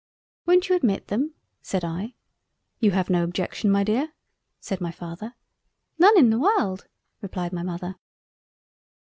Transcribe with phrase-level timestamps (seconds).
[0.47, 2.15] "Won't you admit them?" (said I.)
[2.79, 4.11] "You have no objection, my Dear?"
[4.59, 5.35] (said my Father.)
[5.99, 6.87] "None in the World."
[7.21, 7.97] (replied my Mother.)